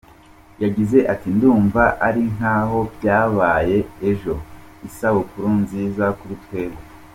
[0.63, 3.77] Yagize ati “Ndumva ari nk’aho byabaye
[4.09, 4.35] ejo,
[4.87, 6.81] isabukuru nziza kuri twebwe.